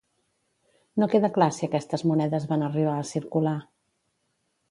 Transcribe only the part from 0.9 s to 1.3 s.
No queda